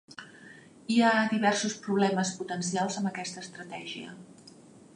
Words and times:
Hi 0.93 0.95
ha 1.09 1.27
diversos 1.33 1.75
problemes 1.83 2.31
potencials 2.39 2.97
amb 3.01 3.11
aquesta 3.13 3.45
estratègia. 3.47 4.15